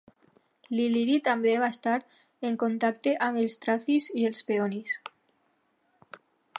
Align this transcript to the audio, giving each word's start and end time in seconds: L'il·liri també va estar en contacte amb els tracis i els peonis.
L'il·liri 0.77 1.17
també 1.27 1.51
va 1.65 1.69
estar 1.73 1.93
en 2.51 2.57
contacte 2.65 3.15
amb 3.29 3.43
els 3.45 3.59
tracis 3.67 4.11
i 4.23 4.27
els 4.31 4.45
peonis. 4.49 4.99